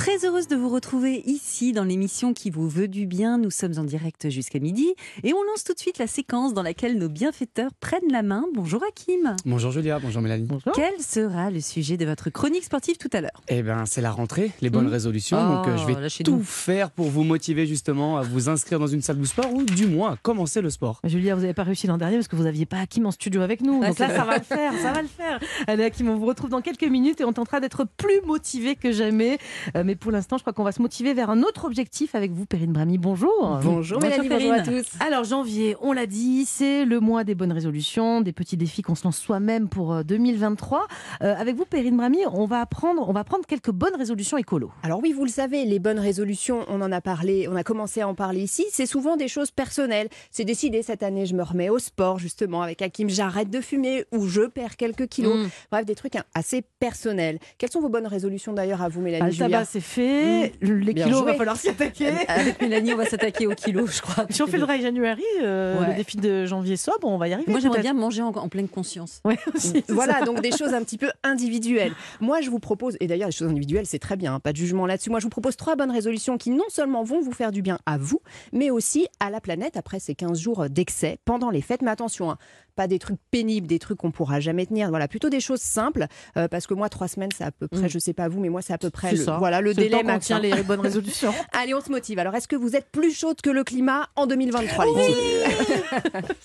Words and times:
Très 0.00 0.24
heureuse 0.24 0.48
de 0.48 0.56
vous 0.56 0.70
retrouver 0.70 1.22
ici 1.26 1.72
dans 1.74 1.84
l'émission 1.84 2.32
qui 2.32 2.48
vous 2.48 2.66
veut 2.70 2.88
du 2.88 3.04
bien. 3.04 3.36
Nous 3.36 3.50
sommes 3.50 3.74
en 3.76 3.84
direct 3.84 4.30
jusqu'à 4.30 4.58
midi 4.58 4.94
et 5.22 5.34
on 5.34 5.42
lance 5.42 5.62
tout 5.62 5.74
de 5.74 5.78
suite 5.78 5.98
la 5.98 6.06
séquence 6.06 6.54
dans 6.54 6.62
laquelle 6.62 6.96
nos 6.96 7.10
bienfaiteurs 7.10 7.68
prennent 7.80 8.10
la 8.10 8.22
main. 8.22 8.46
Bonjour 8.54 8.82
Hakim. 8.82 9.36
Bonjour 9.44 9.72
Julia, 9.72 9.98
bonjour 9.98 10.22
Mélanie. 10.22 10.48
Quel 10.74 10.98
sera 11.02 11.50
le 11.50 11.60
sujet 11.60 11.98
de 11.98 12.06
votre 12.06 12.30
chronique 12.30 12.64
sportive 12.64 12.96
tout 12.96 13.10
à 13.12 13.20
l'heure? 13.20 13.42
Eh 13.48 13.62
ben, 13.62 13.84
c'est 13.84 14.00
la 14.00 14.10
rentrée, 14.10 14.52
les 14.62 14.70
bonnes 14.70 14.86
Mmh. 14.86 14.92
résolutions. 14.92 15.36
Oh, 15.38 15.56
donc, 15.56 15.68
euh, 15.68 15.76
je 15.76 15.84
vais 15.84 16.00
lâchez-nous. 16.00 16.38
tout 16.38 16.42
faire 16.44 16.90
pour 16.90 17.10
vous 17.10 17.22
motiver 17.22 17.66
justement 17.66 18.16
à 18.16 18.22
vous 18.22 18.48
inscrire 18.48 18.78
dans 18.78 18.86
une 18.86 19.02
salle 19.02 19.18
de 19.20 19.24
sport 19.26 19.52
ou 19.52 19.64
du 19.64 19.86
moins 19.86 20.12
à 20.12 20.16
commencer 20.16 20.62
le 20.62 20.70
sport. 20.70 21.02
Julia, 21.04 21.34
vous 21.34 21.42
n'avez 21.42 21.52
pas 21.52 21.62
réussi 21.64 21.86
l'an 21.86 21.98
dernier 21.98 22.16
parce 22.16 22.28
que 22.28 22.36
vous 22.36 22.44
n'aviez 22.44 22.64
pas 22.64 22.78
Hakim 22.78 23.04
en 23.04 23.10
studio 23.10 23.42
avec 23.42 23.60
nous. 23.60 23.84
Donc 23.84 23.98
là, 23.98 24.06
vrai. 24.06 24.16
ça 24.16 24.24
va 24.24 24.38
le 24.38 24.44
faire, 24.44 24.72
ça 24.80 24.92
va 24.92 25.02
le 25.02 25.08
faire. 25.08 25.38
Allez, 25.66 25.84
Hakim, 25.84 26.08
on 26.08 26.16
vous 26.16 26.24
retrouve 26.24 26.48
dans 26.48 26.62
quelques 26.62 26.84
minutes 26.84 27.20
et 27.20 27.24
on 27.26 27.34
tentera 27.34 27.60
d'être 27.60 27.84
plus 27.98 28.22
motivé 28.24 28.76
que 28.76 28.92
jamais. 28.92 29.36
Euh, 29.76 29.89
mais 29.90 29.96
pour 29.96 30.12
l'instant, 30.12 30.38
je 30.38 30.44
crois 30.44 30.52
qu'on 30.52 30.62
va 30.62 30.70
se 30.70 30.80
motiver 30.80 31.14
vers 31.14 31.30
un 31.30 31.42
autre 31.42 31.64
objectif 31.64 32.14
avec 32.14 32.30
vous, 32.30 32.46
Perrine 32.46 32.72
Brami. 32.72 32.96
Bonjour. 32.96 33.58
Bonjour, 33.60 34.00
Mélanie, 34.00 34.28
bonjour 34.28 34.52
à 34.52 34.60
tous. 34.60 34.86
Alors, 35.00 35.24
janvier, 35.24 35.76
on 35.80 35.92
l'a 35.92 36.06
dit, 36.06 36.44
c'est 36.46 36.84
le 36.84 37.00
mois 37.00 37.24
des 37.24 37.34
bonnes 37.34 37.50
résolutions, 37.50 38.20
des 38.20 38.32
petits 38.32 38.56
défis 38.56 38.82
qu'on 38.82 38.94
se 38.94 39.02
lance 39.02 39.18
soi-même 39.18 39.68
pour 39.68 39.92
euh, 39.92 40.02
2023. 40.04 40.86
Euh, 41.22 41.34
avec 41.34 41.56
vous, 41.56 41.64
Perrine 41.64 41.96
Brami, 41.96 42.18
on 42.32 42.44
va 42.44 42.60
apprendre, 42.60 43.08
on 43.08 43.12
va 43.12 43.24
prendre 43.24 43.44
quelques 43.46 43.72
bonnes 43.72 43.96
résolutions 43.96 44.38
écolo. 44.38 44.70
Alors 44.84 45.00
oui, 45.02 45.12
vous 45.12 45.24
le 45.24 45.30
savez, 45.30 45.64
les 45.64 45.80
bonnes 45.80 45.98
résolutions, 45.98 46.64
on 46.68 46.80
en 46.82 46.92
a 46.92 47.00
parlé, 47.00 47.48
on 47.48 47.56
a 47.56 47.64
commencé 47.64 48.00
à 48.00 48.06
en 48.06 48.14
parler 48.14 48.42
ici, 48.42 48.64
c'est 48.70 48.86
souvent 48.86 49.16
des 49.16 49.26
choses 49.26 49.50
personnelles. 49.50 50.08
C'est 50.30 50.44
décidé 50.44 50.84
cette 50.84 51.02
année, 51.02 51.26
je 51.26 51.34
me 51.34 51.42
remets 51.42 51.68
au 51.68 51.80
sport 51.80 52.20
justement 52.20 52.62
avec 52.62 52.80
Hakim, 52.80 53.08
j'arrête 53.08 53.50
de 53.50 53.60
fumer 53.60 54.04
ou 54.12 54.28
je 54.28 54.42
perds 54.42 54.76
quelques 54.76 55.08
kilos. 55.08 55.36
Mm. 55.36 55.48
Bref, 55.72 55.84
des 55.84 55.96
trucs 55.96 56.14
hein, 56.14 56.22
assez 56.36 56.62
personnels. 56.78 57.40
Quelles 57.58 57.72
sont 57.72 57.80
vos 57.80 57.88
bonnes 57.88 58.06
résolutions 58.06 58.52
d'ailleurs 58.52 58.82
à 58.82 58.88
vous, 58.88 59.00
Mélanie 59.00 59.22
Ah, 59.22 59.26
le 59.26 59.32
Julia 59.32 59.48
tabac, 59.48 59.79
c'est 59.80 60.50
fait. 60.50 60.52
Les 60.60 60.92
Bien 60.92 61.06
kilos, 61.06 61.20
joué. 61.20 61.32
va 61.32 61.36
falloir 61.38 61.56
s'y 61.56 61.68
attaquer. 61.68 62.08
Avec 62.28 62.60
Mélanie, 62.60 62.94
on 62.94 62.96
va 62.96 63.06
s'attaquer 63.06 63.46
au 63.46 63.54
kilo, 63.54 63.86
je 63.86 64.00
crois. 64.00 64.26
Si 64.30 64.42
on 64.42 64.46
fait 64.46 64.58
le 64.58 64.66
dry 64.66 64.80
January, 64.80 65.22
euh, 65.42 65.80
Ouais. 65.80 65.88
le 65.88 65.94
défi 65.94 66.16
de 66.16 66.46
janvier 66.46 66.76
sobre, 66.76 67.06
on 67.08 67.18
va 67.18 67.28
y 67.28 67.32
arriver. 67.32 67.50
Moi, 67.50 67.60
j'aimerais 67.60 67.80
bien 67.82 67.94
manger 67.94 68.22
en, 68.22 68.28
en 68.28 68.48
pleine 68.48 68.68
conscience. 68.68 69.20
Ouais, 69.24 69.38
aussi, 69.54 69.72
c'est 69.86 69.90
Voilà, 69.90 70.18
ça. 70.20 70.24
donc 70.24 70.40
des 70.42 70.52
choses 70.52 70.74
un 70.74 70.82
petit 70.82 70.98
peu 70.98 71.10
individuelles. 71.22 71.92
Moi, 72.20 72.40
je 72.40 72.50
vous 72.50 72.58
propose, 72.60 72.96
et 73.00 73.06
d'ailleurs, 73.06 73.28
les 73.28 73.32
choses 73.34 73.48
individuelles, 73.48 73.86
c'est 73.86 73.98
très 73.98 74.16
bien, 74.16 74.34
hein, 74.34 74.40
pas 74.40 74.52
de 74.52 74.56
jugement 74.56 74.86
là-dessus. 74.86 75.10
Moi, 75.10 75.20
je 75.20 75.24
vous 75.24 75.30
propose 75.30 75.56
trois 75.56 75.76
bonnes 75.76 75.90
résolutions 75.90 76.36
qui 76.38 76.50
non 76.50 76.64
seulement 76.68 77.02
vont 77.02 77.20
vous 77.20 77.32
faire 77.32 77.52
du 77.52 77.62
bien 77.62 77.78
à 77.86 77.98
vous, 77.98 78.20
mais 78.52 78.70
aussi 78.70 79.06
à 79.20 79.30
la 79.30 79.40
planète 79.40 79.76
après 79.76 80.00
ces 80.00 80.14
15 80.14 80.38
jours 80.38 80.68
d'excès 80.68 81.18
pendant 81.24 81.50
les 81.50 81.60
fêtes. 81.62 81.82
Mais 81.82 81.90
attention, 81.90 82.30
hein, 82.30 82.36
pas 82.76 82.86
des 82.86 82.98
trucs 82.98 83.18
pénibles, 83.30 83.66
des 83.66 83.78
trucs 83.78 83.98
qu'on 83.98 84.10
pourra 84.10 84.40
jamais 84.40 84.64
tenir. 84.66 84.88
Voilà, 84.90 85.08
plutôt 85.08 85.28
des 85.28 85.40
choses 85.40 85.60
simples, 85.60 86.06
euh, 86.36 86.48
parce 86.48 86.66
que 86.66 86.74
moi, 86.74 86.88
trois 86.88 87.08
semaines, 87.08 87.30
c'est 87.36 87.44
à 87.44 87.50
peu 87.50 87.68
près, 87.68 87.82
Mm. 87.86 87.88
je 87.88 87.98
sais 87.98 88.12
pas 88.12 88.28
vous, 88.28 88.40
mais 88.40 88.48
moi, 88.48 88.62
c'est 88.62 88.72
à 88.72 88.78
peu 88.78 88.90
près 88.90 89.10
C'est 89.10 89.16
le, 89.16 89.24
ça. 89.24 89.36
voilà, 89.38 89.60
le 89.60 89.69
C'est 89.74 89.80
délai 89.82 90.02
max. 90.02 90.30
hein. 90.30 90.38
les 90.40 90.62
bonnes 90.62 90.80
résolutions. 90.80 91.32
Allez, 91.52 91.74
on 91.74 91.80
se 91.80 91.90
motive. 91.90 92.18
Alors, 92.18 92.34
est-ce 92.34 92.48
que 92.48 92.56
vous 92.56 92.76
êtes 92.76 92.90
plus 92.90 93.12
chaude 93.12 93.40
que 93.40 93.50
le 93.50 93.64
climat 93.64 94.08
en 94.16 94.26
2023, 94.26 94.84
les 94.86 95.02
filles 95.02 95.16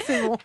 C'est 0.05 0.21
bon. 0.21 0.37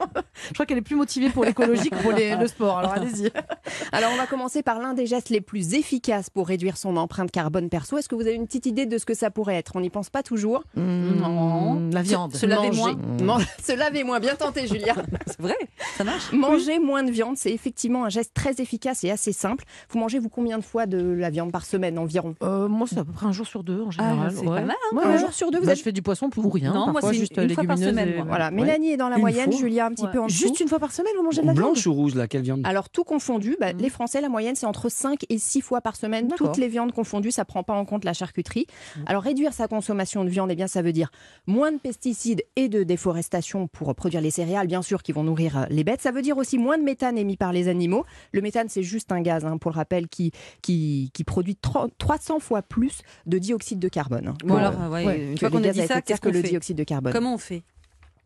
Je 0.49 0.55
crois 0.55 0.67
qu'elle 0.67 0.79
est 0.79 0.83
plus 0.83 0.97
motivée 0.97 1.29
pour 1.31 1.45
l'écologie 1.45 1.91
que 1.91 1.97
pour 1.97 2.13
les- 2.13 2.37
le 2.37 2.47
sport. 2.47 2.79
Alors 2.79 2.93
allez-y. 2.93 3.31
Alors, 3.93 4.11
on 4.13 4.17
va 4.17 4.27
commencer 4.27 4.63
par 4.63 4.79
l'un 4.81 4.95
des 4.95 5.07
gestes 5.07 5.29
les 5.31 5.41
plus 5.41 5.75
efficaces 5.75 6.31
pour 6.31 6.49
réduire 6.49 6.77
son 6.77 6.97
empreinte 6.97 7.31
carbone 7.31 7.69
perso. 7.69 7.99
Est-ce 7.99 8.09
que 8.09 8.15
vous 8.15 8.23
avez 8.23 8.35
une 8.35 8.47
petite 8.47 8.67
idée 8.67 8.87
de 8.87 8.99
ce 8.99 9.05
que 9.05 9.15
ça 9.15 9.31
pourrait 9.31 9.57
être? 9.57 9.73
On 9.77 9.81
n'y 9.81 9.91
pense 9.91 10.11
pas 10.11 10.23
toujours. 10.23 10.65
Non. 10.77 11.75
Mmh, 11.75 11.91
La 11.93 12.03
viande. 12.03 12.35
Se 12.35 12.47
laver 12.47 12.69
Manger. 12.71 12.95
moins. 13.23 13.39
Se 13.63 13.73
laver 13.73 14.05
moins. 14.05 14.21
Bien 14.21 14.35
tenté, 14.35 14.67
Julia. 14.67 14.95
C'est 15.27 15.41
vrai, 15.41 15.57
ça 15.97 16.05
marche. 16.05 16.33
Manger 16.33 16.79
moins 16.79 17.03
de 17.03 17.11
viande, 17.11 17.37
c'est 17.37 17.53
effectivement 17.53 18.05
un 18.05 18.09
geste 18.09 18.33
très 18.35 18.61
efficace 18.61 19.05
et 19.05 19.11
assez 19.11 19.33
simple. 19.33 19.65
Vous 19.91 19.99
mangez, 19.99 20.19
vous, 20.19 20.29
combien 20.29 20.59
de 20.59 20.65
fois 20.65 20.87
de 20.87 20.99
la 20.99 21.31
viande 21.31 21.53
par 21.53 21.65
semaine 21.65 21.99
environ? 21.99 22.35
Euh, 22.43 22.69
moi, 22.71 22.87
c'est 22.89 22.99
à 22.99 23.05
peu 23.05 23.13
près 23.13 23.27
un 23.27 23.33
jour 23.33 23.47
sur 23.47 23.63
deux 23.65 23.83
en 23.83 23.91
général. 23.91 24.33
c'est 24.35 24.45
pas 24.45 24.51
mal, 24.63 24.71
hein. 24.71 24.97
Ouais, 24.97 25.05
Un 25.05 25.11
ouais. 25.13 25.19
jour 25.19 25.33
sur 25.33 25.51
deux, 25.51 25.59
vous 25.59 25.67
Bah, 25.67 25.73
êtes- 25.73 25.79
Je 25.79 25.83
fais 25.83 25.93
du 25.93 26.03
poisson 26.03 26.31
pour 26.31 26.53
rien. 26.53 26.73
Non, 26.73 26.85
moi, 26.87 26.93
parfois 26.95 27.11
c'est 27.11 27.17
une- 27.17 27.21
juste 27.21 27.37
une 27.37 27.49
fois 27.51 27.65
par 27.65 27.77
légumineuses 27.77 27.91
semaine, 27.91 28.09
et- 28.09 28.17
moi. 28.17 28.25
Voilà, 28.29 28.47
Ouais. 28.47 28.51
Mélanie 28.55 28.91
est 28.93 28.97
dans 28.97 29.09
la 29.09 29.17
Une 29.17 29.21
moyenne, 29.21 29.51
fois. 29.51 29.61
Julia 29.61 29.87
un 29.87 29.91
petit 29.91 30.05
Ouais. 30.05 30.11
peu 30.13 30.21
en 30.21 30.27
dessous. 30.27 30.39
Juste 30.39 30.61
une 30.61 30.69
fois 30.69 30.79
par 30.79 30.93
semaine, 30.93 31.13
vous 31.17 31.23
mangez 31.25 31.43
de 31.43 31.47
la 31.47 31.53
viande 31.53 31.65
Blanche 31.67 31.87
ou 31.87 31.93
rouge, 31.95 32.15
là, 32.15 32.27
quelle 32.29 32.43
viande? 32.43 32.61
Alors 32.65 32.89
tout 32.89 33.05
confondu, 33.05 33.57
bah, 33.61 33.73
Mhm. 33.73 33.81
les 33.81 33.89
Français, 33.91 34.21
la 34.21 34.29
moyenne, 34.29 34.55
c'est 34.57 34.67
entre 34.67 34.89
5 34.89 35.25
et 35.29 35.39
6 35.39 35.61
fois 35.61 35.81
par 35.81 35.97
semaine. 35.97 36.29
Toutes 36.37 36.57
les 36.57 36.69
viandes 36.69 36.93
confondues, 36.93 37.31
ça 37.31 37.45
prend 37.45 37.63
pas 37.63 37.75
en 37.75 37.85
compte 37.85 38.05
la 38.05 38.13
charcuterie. 38.13 38.67
Mhm. 38.97 39.05
Alors 39.07 39.23
réduire 39.23 39.53
sa 39.53 39.69
consommation 39.69 40.25
de 40.25 40.29
viande, 40.31 40.51
eh 40.51 40.55
bien, 40.57 40.67
ça 40.67 40.83
veut 40.83 40.93
dire 40.93 41.11
moins 41.47 41.73
de 41.73 41.79
pesticides 41.79 42.43
et 42.57 42.69
de 42.69 42.83
déforestation 42.83 43.67
pour 43.69 43.95
produire 43.95 44.21
les 44.21 44.31
céréales, 44.31 44.67
bien 44.67 44.83
sûr, 44.83 45.03
qui 45.03 45.13
vont 45.13 45.25
nourrir 45.25 45.59
euh, 45.59 45.65
les 45.71 45.85
bêtes. 45.85 46.01
Ça 46.01 46.11
veut 46.13 46.23
dire 46.23 46.37
aussi 46.39 46.59
moins 46.59 46.79
de 46.79 46.83
méthane 46.83 47.19
émis 47.19 47.37
par 47.37 47.53
les 47.53 47.69
animaux. 47.69 48.05
Le 48.33 48.41
méthane, 48.41 48.69
c'est 48.69 48.83
juste 48.83 49.11
un 49.13 49.21
gaz, 49.21 49.45
hein, 49.45 49.59
pour 49.59 49.71
le 49.71 49.77
rappel, 49.77 50.09
qui, 50.09 50.33
qui, 50.63 51.11
qui 51.15 51.25
produit 51.25 51.57
30 51.57 51.93
300 51.99 52.39
fois 52.41 52.60
plus 52.63 53.01
de 53.27 53.39
dioxyde 53.39 53.79
de 53.79 53.89
carbone. 53.89 54.35
Bon, 54.45 54.57
alors, 54.57 54.91
ouais, 54.93 55.05
ouais, 55.07 55.33
une 55.33 55.39
fois 55.39 55.51
qu'on 55.51 55.63
a 55.65 55.69
dit 55.69 55.87
ça, 55.87 56.01
qu'est-ce 56.03 56.21
que 56.21 56.29
le 56.29 56.43
dioxyde 56.43 56.77
de 56.77 56.85
carbone. 56.85 57.13
Comment 57.13 57.35
on 57.35 57.39
fait? 57.39 57.63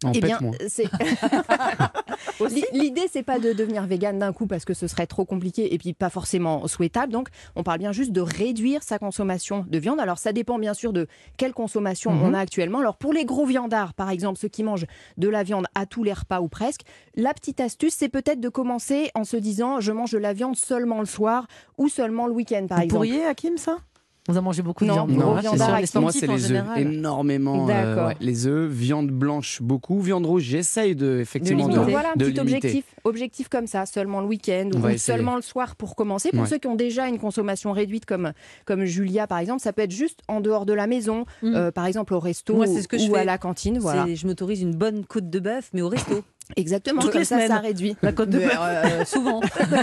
En 0.05 0.13
Eh 0.13 0.21
bien, 0.21 0.39
c'est 0.69 0.85
L'i- 2.51 2.65
l'idée 2.73 3.07
c'est 3.11 3.23
pas 3.23 3.39
de 3.39 3.53
devenir 3.53 3.87
végane 3.87 4.19
d'un 4.19 4.33
coup 4.33 4.47
parce 4.47 4.65
que 4.65 4.75
ce 4.75 4.87
serait 4.87 5.07
trop 5.07 5.25
compliqué 5.25 5.73
et 5.73 5.79
puis 5.79 5.93
pas 5.95 6.11
forcément 6.11 6.67
souhaitable. 6.67 7.13
Donc, 7.13 7.29
on 7.57 7.63
parle 7.63 7.79
bien 7.79 7.93
juste 7.93 8.13
de 8.13 8.21
réduire 8.21 8.83
sa 8.83 8.99
consommation 8.99 9.65
de 9.69 9.79
viande. 9.79 10.01
Alors, 10.01 10.19
ça 10.19 10.33
dépend 10.33 10.59
bien 10.59 10.75
sûr 10.75 10.93
de 10.93 11.07
quelle 11.39 11.53
consommation 11.55 12.13
Mhm. 12.13 12.23
on 12.23 12.35
a 12.35 12.39
actuellement. 12.41 12.81
Alors, 12.81 12.97
pour 12.97 13.13
les 13.13 13.25
gros 13.25 13.47
viandards, 13.47 13.95
par 13.95 14.11
exemple, 14.11 14.39
ceux 14.39 14.49
qui 14.49 14.63
mangent 14.63 14.87
de 15.17 15.29
la 15.29 15.43
viande 15.43 15.67
à 15.75 15.87
tous 15.87 16.03
les 16.03 16.13
repas 16.13 16.41
ou 16.41 16.49
presque, 16.49 16.83
la 17.15 17.33
petite 17.33 17.61
astuce, 17.61 17.95
c'est 17.95 18.09
peut-être 18.11 18.41
de 18.41 18.49
commencer 18.49 19.11
en 19.15 19.25
se 19.25 19.37
disant 19.37 19.81
je 19.81 19.93
mange 19.93 20.11
de 20.11 20.19
la 20.19 20.33
viande 20.33 20.57
seulement 20.57 21.01
le 21.01 21.07
soir 21.07 21.47
ou 21.79 21.89
seulement 21.89 22.27
le 22.27 22.33
week-end, 22.33 22.67
par 22.69 22.79
Vous 22.79 22.85
exemple. 22.85 23.07
pourriez, 23.07 23.25
Hakim, 23.25 23.57
ça? 23.59 23.79
Vous 24.27 24.37
avez 24.39 24.45
mangé 24.45 24.63
beaucoup 24.63 24.85
de 24.85 24.89
Non, 24.89 25.05
viande 25.05 25.11
Non, 25.11 25.37
hein, 25.37 25.43
sûr. 25.43 25.63
avec 25.65 25.95
moi 25.97 26.11
c'est 26.11 26.27
les 26.27 26.51
œufs, 26.53 26.65
énormément. 26.79 27.69
euh, 27.69 28.07
ouais, 28.09 28.17
les 28.21 28.47
œufs, 28.47 28.71
viande 28.71 29.11
blanche 29.11 29.61
beaucoup, 29.61 30.01
viande 30.01 30.25
rouge. 30.25 30.45
J'essaye 30.45 30.97
de 30.97 31.19
effectivement 31.21 31.69
de, 31.69 31.75
Donc 31.75 31.91
voilà 31.91 32.13
un 32.13 32.17
de 32.17 32.25
petit 32.25 32.33
limiter. 32.33 32.57
objectif, 32.57 32.85
objectif 33.05 33.49
comme 33.51 33.67
ça, 33.67 33.85
seulement 33.85 34.21
le 34.23 34.27
week-end 34.27 34.71
On 34.75 34.79
ou 34.83 34.97
seulement 34.97 35.37
le 35.37 35.43
soir 35.43 35.77
pour 35.77 35.95
commencer. 35.95 36.31
Pour 36.31 36.41
Ouais. 36.41 36.47
ceux 36.47 36.57
qui 36.57 36.69
ont 36.69 36.75
déjà 36.75 37.07
une 37.07 37.19
consommation 37.19 37.73
réduite 37.73 38.07
comme, 38.07 38.33
comme 38.65 38.85
Julia 38.87 39.27
par 39.27 39.39
exemple, 39.41 39.61
ça 39.61 39.75
peut 39.75 39.83
être 39.83 39.91
juste 39.91 40.21
en 40.27 40.41
dehors 40.41 40.65
de 40.65 40.73
la 40.73 40.87
maison, 40.87 41.27
Mm. 41.43 41.55
euh, 41.55 41.71
par 41.71 41.85
exemple 41.85 42.15
au 42.15 42.19
resto 42.21 42.55
Moi, 42.55 42.67
ou, 42.67 42.75
c'est 42.75 42.81
ce 42.81 42.89
que 42.89 42.97
je 42.97 43.11
ou 43.11 43.17
à 43.17 43.19
fais. 43.19 43.25
la 43.27 43.37
cantine. 43.37 43.79
Voilà. 43.79 44.07
Je 44.15 44.27
m'autorise 44.27 44.63
une 44.63 44.75
bonne 44.75 45.05
côte 45.05 45.29
de 45.29 45.39
bœuf, 45.39 45.69
mais 45.75 45.83
au 45.83 45.89
resto. 45.91 46.23
Exactement, 46.57 47.01
Toutes 47.01 47.13
comme 47.13 47.21
les 47.21 47.25
ça, 47.25 47.37
semaines. 47.37 47.49
ça 47.49 47.59
réduit. 47.59 47.97
La 48.03 48.13
côte 48.13 48.31
de 48.31 48.39
Mais, 48.39 48.47
bœuf. 48.47 48.59
euh, 48.61 49.05
Souvent. 49.05 49.41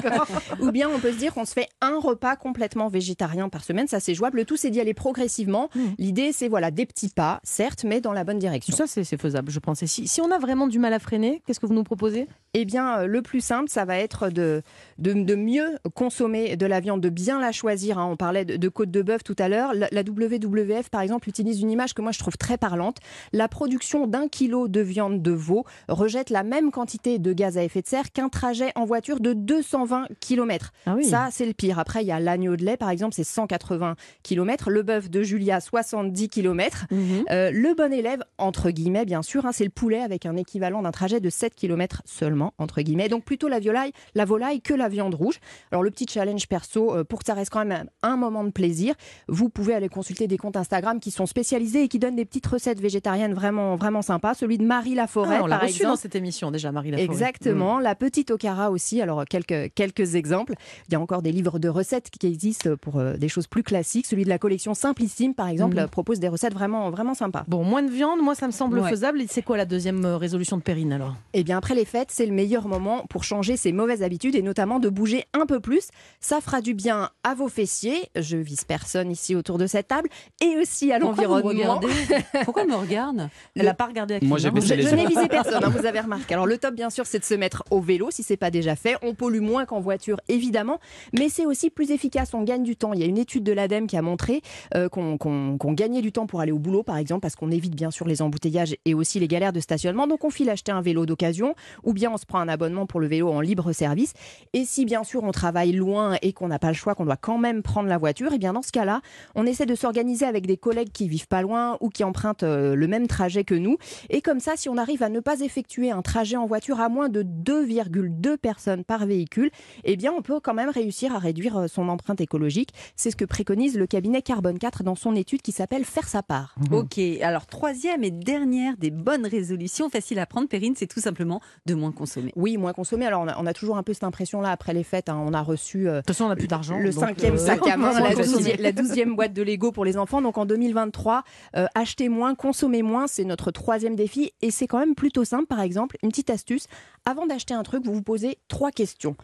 ou 0.59 0.71
bien 0.71 0.89
on 0.89 0.99
peut 0.99 1.11
se 1.11 1.17
dire 1.17 1.33
qu'on 1.33 1.45
se 1.45 1.53
fait 1.53 1.67
un 1.81 1.99
repas 1.99 2.35
complètement 2.35 2.87
végétarien 2.87 3.49
par 3.49 3.63
semaine, 3.63 3.87
ça 3.87 3.99
c'est 3.99 4.13
jouable. 4.13 4.37
Le 4.37 4.45
tout 4.45 4.57
c'est 4.57 4.69
d'y 4.69 4.79
aller 4.79 4.93
progressivement. 4.93 5.69
Mm. 5.75 5.79
L'idée 5.97 6.31
c'est 6.31 6.47
voilà 6.47 6.71
des 6.71 6.85
petits 6.85 7.09
pas, 7.09 7.39
certes, 7.43 7.83
mais 7.83 7.99
dans 8.01 8.13
la 8.13 8.23
bonne 8.23 8.39
direction. 8.39 8.75
Ça, 8.75 8.85
c'est 8.87 9.03
faisable, 9.17 9.51
je 9.51 9.59
pense. 9.59 9.83
Si, 9.85 10.07
si 10.07 10.21
on 10.21 10.31
a 10.31 10.37
vraiment 10.39 10.67
du 10.67 10.79
mal 10.79 10.93
à 10.93 10.99
freiner, 10.99 11.41
qu'est-ce 11.45 11.59
que 11.59 11.65
vous 11.65 11.73
nous 11.73 11.83
proposez? 11.83 12.27
Eh 12.53 12.65
bien, 12.65 12.99
euh, 12.99 13.05
le 13.07 13.21
plus 13.21 13.39
simple, 13.39 13.69
ça 13.69 13.85
va 13.85 13.97
être 13.97 14.29
de, 14.29 14.61
de, 14.97 15.13
de 15.13 15.35
mieux 15.35 15.77
consommer 15.95 16.57
de 16.57 16.65
la 16.65 16.81
viande, 16.81 16.99
de 16.99 17.07
bien 17.07 17.39
la 17.39 17.53
choisir. 17.53 17.97
hein. 17.97 18.05
On 18.11 18.17
parlait 18.17 18.43
de, 18.43 18.57
de 18.57 18.67
côte 18.67 18.91
de 18.91 19.01
bœuf 19.01 19.23
tout 19.23 19.37
à 19.39 19.47
l'heure. 19.47 19.73
La, 19.73 19.87
la 19.91 20.01
WWF, 20.01 20.89
par 20.89 20.99
exemple, 20.99 21.29
utilise 21.29 21.61
une 21.61 21.71
image 21.71 21.93
que 21.93 22.01
moi 22.01 22.11
je 22.11 22.19
trouve 22.19 22.37
très 22.37 22.57
parlante. 22.57 22.97
La 23.31 23.47
production 23.47 24.05
d'un 24.05 24.27
kilo 24.27 24.67
de 24.67 24.81
viande 24.81 25.21
de 25.21 25.31
veau 25.31 25.63
rejette 25.87 26.29
la 26.29 26.43
même 26.43 26.71
quantité 26.71 27.19
de 27.19 27.31
gaz 27.31 27.57
à 27.57 27.63
effet 27.63 27.81
de 27.81 27.87
serre 27.87 28.11
qu'un 28.11 28.27
trajet 28.27 28.73
en 28.75 28.83
voiture 28.83 29.21
de 29.21 29.31
220 29.31 30.07
km. 30.19 30.73
Ah 30.85 30.95
oui. 30.97 31.05
Ça, 31.05 31.29
c'est 31.31 31.45
le 31.45 31.53
pire. 31.53 31.79
Après, 31.79 32.03
il 32.03 32.07
y 32.07 32.11
a 32.11 32.19
l'agneau 32.19 32.57
de 32.57 32.65
lait, 32.65 32.75
par 32.75 32.89
exemple, 32.89 33.13
c'est 33.15 33.23
180 33.23 33.95
km. 34.23 34.69
Le 34.71 34.81
bœuf 34.83 35.09
de 35.09 35.23
Julia, 35.23 35.61
70 35.61 36.27
km. 36.27 36.85
Euh, 37.29 37.49
le 37.51 37.73
bon 37.75 37.93
élève, 37.93 38.23
entre 38.37 38.71
guillemets, 38.71 39.05
bien 39.05 39.21
sûr, 39.21 39.45
hein, 39.45 39.51
c'est 39.53 39.63
le 39.63 39.69
poulet 39.69 40.01
avec 40.01 40.25
un 40.25 40.35
équivalent 40.35 40.81
d'un 40.81 40.91
trajet 40.91 41.21
de 41.21 41.29
7 41.29 41.55
km 41.55 42.01
seulement, 42.05 42.40
entre 42.57 42.81
guillemets. 42.81 43.09
Donc 43.09 43.23
plutôt 43.23 43.47
la 43.47 43.59
volaille, 43.59 43.91
la 44.15 44.25
volaille 44.25 44.61
que 44.61 44.73
la 44.73 44.89
viande 44.89 45.15
rouge. 45.15 45.39
Alors 45.71 45.83
le 45.83 45.91
petit 45.91 46.05
challenge 46.09 46.47
perso, 46.47 46.95
euh, 46.95 47.03
pour 47.03 47.19
que 47.19 47.25
ça 47.25 47.33
reste 47.33 47.51
quand 47.51 47.65
même 47.65 47.85
un 48.03 48.15
moment 48.17 48.43
de 48.43 48.49
plaisir, 48.51 48.95
vous 49.27 49.49
pouvez 49.49 49.73
aller 49.73 49.89
consulter 49.89 50.27
des 50.27 50.37
comptes 50.37 50.57
Instagram 50.57 50.99
qui 50.99 51.11
sont 51.11 51.25
spécialisés 51.25 51.83
et 51.83 51.87
qui 51.87 51.99
donnent 51.99 52.15
des 52.15 52.25
petites 52.25 52.47
recettes 52.47 52.79
végétariennes 52.79 53.33
vraiment, 53.33 53.75
vraiment 53.75 54.01
sympas. 54.01 54.33
Celui 54.33 54.57
de 54.57 54.65
Marie 54.65 54.95
Laforêt, 54.95 55.37
Ah, 55.39 55.43
on 55.43 55.47
l'a 55.47 55.57
par 55.59 55.67
reçu 55.67 55.83
dans 55.83 55.95
cette 55.95 56.15
émission 56.15 56.51
déjà, 56.51 56.71
Marie 56.71 56.91
Laforêt. 56.91 57.05
Exactement, 57.05 57.79
la 57.79 57.95
petite 57.95 58.31
Okara 58.31 58.71
aussi. 58.71 59.01
Alors 59.01 59.25
quelques 59.25 59.73
quelques 59.75 60.15
exemples. 60.15 60.53
Il 60.87 60.93
y 60.93 60.95
a 60.95 60.99
encore 60.99 61.21
des 61.21 61.31
livres 61.31 61.59
de 61.59 61.69
recettes 61.69 62.09
qui 62.09 62.27
existent 62.27 62.75
pour 62.81 62.97
euh, 62.99 63.15
des 63.17 63.29
choses 63.29 63.47
plus 63.47 63.63
classiques. 63.63 64.05
Celui 64.05 64.23
de 64.23 64.29
la 64.29 64.37
collection 64.39 64.73
Simplissime, 64.73 65.33
par 65.33 65.47
exemple, 65.47 65.77
euh, 65.79 65.87
propose 65.87 66.19
des 66.19 66.27
recettes 66.27 66.53
vraiment 66.53 66.89
vraiment 66.89 67.13
sympas. 67.13 67.43
Bon, 67.47 67.63
moins 67.63 67.83
de 67.83 67.91
viande, 67.91 68.19
moi 68.21 68.35
ça 68.35 68.47
me 68.47 68.51
semble 68.51 68.79
Ouais. 68.79 68.89
faisable. 68.89 69.21
Et 69.21 69.27
c'est 69.29 69.41
quoi 69.41 69.57
la 69.57 69.65
deuxième 69.65 70.05
euh, 70.05 70.17
résolution 70.17 70.57
de 70.57 70.61
Perrine 70.61 70.93
alors? 70.93 71.15
Et 71.33 71.43
bien 71.43 71.57
après 71.57 71.75
les 71.75 71.85
fêtes, 71.85 72.09
c'est 72.11 72.25
le 72.31 72.35
meilleur 72.35 72.67
moment 72.67 73.05
pour 73.09 73.23
changer 73.23 73.57
ses 73.57 73.71
mauvaises 73.71 74.01
habitudes 74.01 74.35
et 74.35 74.41
notamment 74.41 74.79
de 74.79 74.89
bouger 74.89 75.25
un 75.33 75.45
peu 75.45 75.59
plus. 75.59 75.89
Ça 76.19 76.41
fera 76.41 76.61
du 76.61 76.73
bien 76.73 77.09
à 77.23 77.35
vos 77.35 77.49
fessiers, 77.49 78.09
je 78.15 78.37
vise 78.37 78.63
personne 78.63 79.11
ici 79.11 79.35
autour 79.35 79.57
de 79.57 79.67
cette 79.67 79.89
table, 79.89 80.09
et 80.41 80.57
aussi 80.57 80.91
à 80.91 80.99
l'environnement. 80.99 81.79
Pourquoi 82.45 82.63
elle 82.63 82.69
me 82.69 82.75
regarde 82.75 83.29
Elle 83.55 83.65
n'a 83.65 83.73
pas 83.73 83.85
regardé 83.85 84.19
Moi, 84.21 84.37
j'ai 84.37 84.49
baissé. 84.49 84.67
Je, 84.67 84.73
les 84.75 84.83
je 84.83 84.95
n'ai 84.95 85.05
visé 85.05 85.27
personne, 85.29 85.63
hein, 85.63 85.69
vous 85.69 85.85
avez 85.85 85.99
remarqué. 85.99 86.33
Alors 86.33 86.47
le 86.47 86.57
top, 86.57 86.73
bien 86.73 86.89
sûr, 86.89 87.05
c'est 87.05 87.19
de 87.19 87.25
se 87.25 87.33
mettre 87.33 87.63
au 87.69 87.81
vélo 87.81 88.09
si 88.11 88.23
c'est 88.23 88.37
pas 88.37 88.49
déjà 88.49 88.75
fait. 88.75 88.95
On 89.01 89.13
pollue 89.13 89.41
moins 89.41 89.65
qu'en 89.65 89.81
voiture, 89.81 90.19
évidemment, 90.29 90.79
mais 91.13 91.29
c'est 91.29 91.45
aussi 91.45 91.69
plus 91.69 91.91
efficace. 91.91 92.33
On 92.33 92.43
gagne 92.43 92.63
du 92.63 92.75
temps. 92.75 92.93
Il 92.93 93.01
y 93.01 93.03
a 93.03 93.07
une 93.07 93.17
étude 93.17 93.43
de 93.43 93.51
l'ADEME 93.51 93.87
qui 93.87 93.97
a 93.97 94.01
montré 94.01 94.41
euh, 94.75 94.87
qu'on 94.89 95.73
gagnait 95.73 96.01
du 96.01 96.11
temps 96.11 96.27
pour 96.27 96.39
aller 96.39 96.51
au 96.51 96.59
boulot, 96.59 96.83
par 96.83 96.97
exemple, 96.97 97.21
parce 97.21 97.35
qu'on 97.35 97.51
évite 97.51 97.75
bien 97.75 97.91
sûr 97.91 98.07
les 98.07 98.21
embouteillages 98.21 98.75
et 98.85 98.93
aussi 98.93 99.19
les 99.19 99.27
galères 99.27 99.53
de 99.53 99.59
stationnement. 99.59 100.07
Donc 100.07 100.23
on 100.23 100.29
file 100.29 100.49
acheter 100.49 100.71
un 100.71 100.81
vélo 100.81 101.05
d'occasion, 101.05 101.55
ou 101.83 101.93
bien 101.93 102.11
on 102.13 102.17
se 102.21 102.25
prend 102.25 102.39
un 102.39 102.47
abonnement 102.47 102.85
pour 102.85 102.99
le 102.99 103.07
vélo 103.07 103.29
en 103.29 103.41
libre 103.41 103.73
service. 103.73 104.13
Et 104.53 104.65
si 104.65 104.85
bien 104.85 105.03
sûr 105.03 105.23
on 105.23 105.31
travaille 105.31 105.73
loin 105.73 106.17
et 106.21 106.33
qu'on 106.33 106.47
n'a 106.47 106.59
pas 106.59 106.69
le 106.69 106.73
choix, 106.73 106.95
qu'on 106.95 107.05
doit 107.05 107.17
quand 107.17 107.37
même 107.37 107.61
prendre 107.61 107.89
la 107.89 107.97
voiture, 107.97 108.33
et 108.33 108.37
bien 108.37 108.53
dans 108.53 108.61
ce 108.61 108.71
cas-là, 108.71 109.01
on 109.35 109.45
essaie 109.45 109.65
de 109.65 109.75
s'organiser 109.75 110.25
avec 110.25 110.47
des 110.47 110.57
collègues 110.57 110.91
qui 110.91 111.07
vivent 111.07 111.27
pas 111.27 111.41
loin 111.41 111.77
ou 111.81 111.89
qui 111.89 112.03
empruntent 112.03 112.43
euh, 112.43 112.75
le 112.75 112.87
même 112.87 113.07
trajet 113.07 113.43
que 113.43 113.55
nous. 113.55 113.77
Et 114.09 114.21
comme 114.21 114.39
ça, 114.39 114.53
si 114.55 114.69
on 114.69 114.77
arrive 114.77 115.03
à 115.03 115.09
ne 115.09 115.19
pas 115.19 115.41
effectuer 115.41 115.91
un 115.91 116.01
trajet 116.01 116.37
en 116.37 116.45
voiture 116.45 116.79
à 116.79 116.89
moins 116.89 117.09
de 117.09 117.23
2,2 117.23 118.37
personnes 118.37 118.83
par 118.83 119.05
véhicule, 119.05 119.51
eh 119.83 119.95
bien, 119.97 120.13
on 120.15 120.21
peut 120.21 120.39
quand 120.39 120.53
même 120.53 120.69
réussir 120.69 121.15
à 121.15 121.19
réduire 121.19 121.57
euh, 121.57 121.67
son 121.67 121.89
empreinte 121.89 122.21
écologique. 122.21 122.69
C'est 122.95 123.11
ce 123.11 123.15
que 123.15 123.25
préconise 123.25 123.77
le 123.77 123.87
cabinet 123.87 124.21
Carbone 124.21 124.59
4 124.59 124.83
dans 124.83 124.95
son 124.95 125.15
étude 125.15 125.41
qui 125.41 125.51
s'appelle 125.51 125.85
Faire 125.85 126.07
sa 126.07 126.23
part. 126.23 126.55
Ok, 126.71 126.99
alors 127.21 127.45
troisième 127.47 128.03
et 128.03 128.11
dernière 128.11 128.77
des 128.77 128.91
bonnes 128.91 129.25
résolutions 129.25 129.89
faciles 129.89 130.19
à 130.19 130.25
prendre, 130.25 130.47
Perrine, 130.47 130.73
c'est 130.75 130.87
tout 130.87 130.99
simplement 130.99 131.41
de 131.65 131.73
moins 131.73 131.91
consommer. 131.91 132.10
Oui, 132.35 132.57
moins 132.57 132.73
consommer. 132.73 133.05
Alors, 133.05 133.21
on 133.21 133.27
a, 133.27 133.35
on 133.39 133.45
a 133.45 133.53
toujours 133.53 133.77
un 133.77 133.83
peu 133.83 133.93
cette 133.93 134.03
impression-là 134.03 134.51
après 134.51 134.73
les 134.73 134.83
fêtes. 134.83 135.09
hein. 135.09 135.21
On 135.25 135.33
a 135.33 135.41
reçu 135.41 135.87
euh, 135.87 135.93
De 135.93 135.97
toute 135.99 136.07
façon, 136.07 136.25
on 136.25 136.29
n'a 136.29 136.35
plus 136.35 136.47
d'argent. 136.47 136.77
le 136.77 136.91
cinquième 136.91 137.35
euh, 137.35 137.37
sac 137.37 137.65
à 137.67 137.77
main, 137.77 137.99
la 137.99 138.13
douzième, 138.15 138.57
la 138.59 138.71
douzième 138.71 139.15
boîte 139.15 139.33
de 139.33 139.41
Lego 139.43 139.71
pour 139.71 139.85
les 139.85 139.97
enfants. 139.97 140.21
Donc 140.21 140.37
en 140.37 140.45
2023, 140.45 141.23
euh, 141.55 141.65
acheter 141.75 142.09
moins, 142.09 142.35
consommer 142.35 142.81
moins, 142.81 143.07
c'est 143.07 143.23
notre 143.23 143.51
troisième 143.51 143.95
défi. 143.95 144.33
Et 144.41 144.51
c'est 144.51 144.67
quand 144.67 144.79
même 144.79 144.95
plutôt 144.95 145.23
simple. 145.23 145.45
Par 145.47 145.61
exemple, 145.61 145.97
une 146.03 146.09
petite 146.09 146.29
astuce. 146.29 146.67
Avant 147.05 147.25
d'acheter 147.25 147.53
un 147.53 147.63
truc, 147.63 147.85
vous 147.85 147.93
vous 147.93 148.01
posez 148.03 148.37
trois 148.47 148.71
questions. 148.71 149.15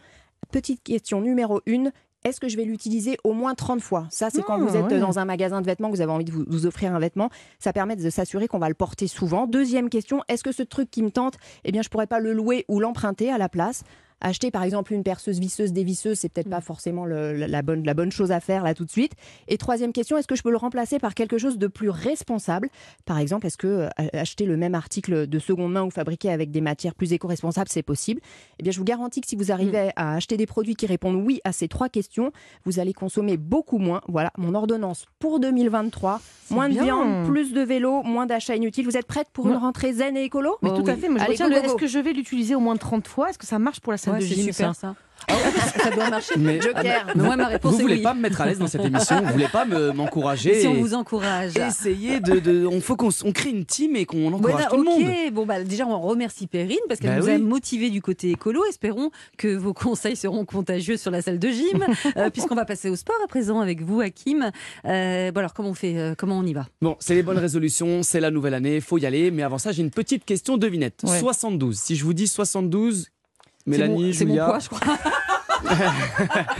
Petite 0.50 0.82
question 0.82 1.20
numéro 1.20 1.60
une. 1.66 1.92
Est-ce 2.24 2.40
que 2.40 2.48
je 2.48 2.56
vais 2.56 2.64
l'utiliser 2.64 3.16
au 3.24 3.32
moins 3.32 3.54
30 3.54 3.80
fois? 3.80 4.06
Ça, 4.10 4.28
c'est 4.30 4.42
quand 4.42 4.54
Ah, 4.54 4.58
vous 4.64 4.76
êtes 4.76 4.90
ouais. 4.90 4.98
dans 4.98 5.18
un 5.18 5.24
magasin 5.24 5.60
de 5.60 5.66
vêtements, 5.66 5.88
que 5.90 5.94
vous 5.94 6.00
avez 6.00 6.12
envie 6.12 6.24
de 6.24 6.32
vous, 6.32 6.44
vous 6.48 6.66
offrir 6.66 6.94
un 6.94 6.98
vêtement. 6.98 7.30
Ça 7.58 7.72
permet 7.72 7.94
de 7.96 8.10
s'assurer 8.10 8.48
qu'on 8.48 8.58
va 8.58 8.68
le 8.68 8.74
porter 8.74 9.06
souvent. 9.06 9.46
Deuxième 9.46 9.88
question, 9.88 10.22
est-ce 10.28 10.42
que 10.42 10.52
ce 10.52 10.62
truc 10.64 10.90
qui 10.90 11.02
me 11.02 11.10
tente, 11.10 11.34
eh 11.64 11.72
bien, 11.72 11.82
je 11.82 11.88
pourrais 11.88 12.06
pas 12.08 12.18
le 12.20 12.32
louer 12.32 12.64
ou 12.68 12.80
l'emprunter 12.80 13.30
à 13.30 13.38
la 13.38 13.48
place? 13.48 13.82
Acheter 14.20 14.50
par 14.50 14.62
exemple 14.64 14.92
une 14.92 15.02
perceuse 15.04 15.38
visseuse 15.38 15.72
dévisseuse, 15.72 16.18
c'est 16.18 16.28
peut-être 16.28 16.50
pas 16.50 16.60
forcément 16.60 17.04
le- 17.04 17.32
la, 17.34 17.46
la 17.46 17.62
bonne, 17.62 17.84
la 17.84 17.94
bonne 17.94 18.10
chose 18.10 18.32
à 18.32 18.40
faire 18.40 18.64
là 18.64 18.74
tout 18.74 18.84
de 18.84 18.90
suite. 18.90 19.12
Et 19.46 19.56
troisième 19.58 19.92
question, 19.92 20.16
est-ce 20.16 20.26
que 20.26 20.34
je 20.34 20.42
peux 20.42 20.50
le 20.50 20.56
remplacer 20.56 20.98
par 20.98 21.14
quelque 21.14 21.38
chose 21.38 21.56
de 21.58 21.66
plus 21.68 21.88
responsable? 21.90 22.68
Par 23.04 23.18
exemple, 23.18 23.46
est-ce 23.46 23.56
que 23.56 23.66
euh, 23.66 23.88
acheter 24.12 24.44
le 24.44 24.56
même 24.56 24.74
article 24.74 25.26
de 25.26 25.38
seconde 25.38 25.72
main 25.72 25.84
ou 25.84 25.90
fabriqué 25.90 26.30
avec 26.30 26.50
des 26.50 26.60
matières 26.60 26.94
plus 26.94 27.12
éco-responsables, 27.12 27.68
c'est 27.70 27.82
possible? 27.82 28.20
Eh 28.58 28.62
bien, 28.62 28.72
je 28.72 28.78
vous 28.78 28.84
garantis 28.84 29.20
que 29.20 29.28
si 29.28 29.36
vous 29.36 29.52
arrivez 29.52 29.90
à 29.96 30.14
acheter 30.14 30.36
des 30.36 30.46
produits 30.46 30.74
qui 30.74 30.86
répondent 30.86 31.22
oui 31.24 31.40
à 31.44 31.52
ces 31.52 31.68
trois 31.68 31.88
questions, 31.88 32.32
vous 32.64 32.80
allez 32.80 32.92
consommer 32.92 33.36
beaucoup 33.36 33.78
moins. 33.78 34.00
Voilà, 34.08 34.32
mon 34.36 34.54
ordonnance 34.54 35.06
pour 35.20 35.38
2023. 35.40 36.20
C'est 36.46 36.54
Moins 36.54 36.68
bien. 36.68 36.80
de 36.80 36.84
viande, 36.86 37.26
plus 37.26 37.52
de 37.52 37.60
vélo, 37.60 38.02
moins 38.02 38.26
d'achats 38.26 38.56
inutiles. 38.56 38.84
Vous 38.86 38.96
êtes 38.96 39.06
prête 39.06 39.28
pour 39.32 39.46
une 39.48 39.56
rentrée 39.56 39.92
zen 39.92 40.16
et 40.16 40.24
écolo? 40.24 40.56
Mais 40.62 40.70
Oh 40.72 40.80
tout 40.82 40.90
à 40.90 40.96
fait. 40.96 41.08
Moi, 41.08 41.18
je 41.18 41.24
Allez, 41.24 41.32
retiens 41.34 41.48
go, 41.48 41.54
le 41.54 41.60
go, 41.60 41.66
est-ce 41.66 41.74
que 41.76 41.86
je 41.86 41.98
vais 41.98 42.12
l'utiliser 42.14 42.54
au 42.54 42.60
moins 42.60 42.76
30 42.76 43.06
fois? 43.06 43.28
Est-ce 43.30 43.38
que 43.38 43.46
ça 43.46 43.58
marche 43.58 43.80
pour 43.80 43.92
la 43.92 43.98
salle 44.12 44.22
Ouais, 44.22 44.28
super 44.36 44.74
ça 44.74 44.74
ça. 44.74 44.94
ça 45.82 45.90
doit 45.90 46.08
marcher. 46.10 46.34
Mais 46.38 46.60
Joker. 46.60 47.06
Mais 47.14 47.22
moi, 47.24 47.36
ma 47.36 47.46
réponse 47.48 47.72
vous 47.72 47.78
est 47.80 47.82
voulez 47.82 47.96
oui. 47.96 48.02
pas 48.02 48.14
me 48.14 48.20
mettre 48.20 48.40
à 48.40 48.46
l'aise 48.46 48.58
dans 48.58 48.66
cette 48.68 48.84
émission, 48.84 49.20
vous 49.20 49.32
voulez 49.32 49.48
pas 49.48 49.64
me- 49.64 49.90
m'encourager. 49.92 50.58
Et 50.58 50.60
si 50.60 50.66
on 50.68 50.74
vous 50.74 50.94
encourage 50.94 51.56
Essayer 51.56 52.20
de, 52.20 52.38
de- 52.38 52.66
on 52.66 52.80
faut 52.80 52.96
qu'on 52.96 53.10
on 53.24 53.32
crée 53.32 53.50
une 53.50 53.64
team 53.66 53.96
et 53.96 54.06
qu'on 54.06 54.28
encourage 54.32 54.52
Voilà, 54.52 54.66
tout 54.68 54.76
le 54.76 54.84
monde. 54.84 55.32
bon 55.34 55.44
bah 55.44 55.62
déjà 55.64 55.86
on 55.86 56.00
remercie 56.00 56.46
Perrine 56.46 56.78
parce 56.88 57.00
qu'elle 57.00 57.10
Bah 57.10 57.18
nous 57.20 57.28
a 57.28 57.38
motivé 57.38 57.90
du 57.90 58.00
côté 58.00 58.30
écolo. 58.30 58.62
Espérons 58.68 59.10
que 59.36 59.48
vos 59.56 59.74
conseils 59.74 60.16
seront 60.16 60.44
contagieux 60.44 60.96
sur 60.96 61.10
la 61.10 61.20
salle 61.20 61.38
de 61.40 61.48
gym, 61.48 61.84
euh, 62.16 62.30
puisqu'on 62.32 62.54
va 62.54 62.64
passer 62.64 62.88
au 62.88 62.96
sport 62.96 63.16
à 63.24 63.26
présent 63.26 63.60
avec 63.60 63.82
vous, 63.82 64.00
Hakim. 64.00 64.50
Euh, 64.84 65.32
bon 65.32 65.38
alors 65.40 65.52
comment 65.52 65.70
on 65.70 65.74
fait, 65.74 65.98
euh, 65.98 66.14
comment 66.16 66.38
on 66.38 66.44
y 66.44 66.52
va? 66.54 66.66
Bon, 66.80 66.96
c'est 67.00 67.14
les 67.14 67.22
bonnes 67.24 67.38
résolutions, 67.38 68.02
c'est 68.04 68.20
la 68.20 68.30
nouvelle 68.30 68.54
année, 68.54 68.80
faut 68.80 68.98
y 68.98 69.04
aller. 69.04 69.30
Mais 69.32 69.42
avant 69.42 69.58
ça, 69.58 69.72
j'ai 69.72 69.82
une 69.82 69.90
petite 69.90 70.24
question 70.24 70.56
devinette. 70.58 71.00
Ouais. 71.04 71.18
72. 71.18 71.76
Si 71.76 71.96
je 71.96 72.04
vous 72.04 72.14
dis 72.14 72.28
72, 72.28 73.02
C'est 73.02 73.10
Mélanie, 73.68 74.14
c'est 74.14 74.24
mon 74.24 74.30
Julia. 74.32 74.46
poids, 74.46 74.58
je 74.58 74.68
crois. 74.68 74.80